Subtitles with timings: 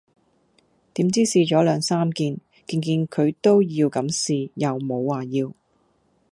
[0.95, 5.53] 點知試左兩三件，件件佢都要咁試又無話要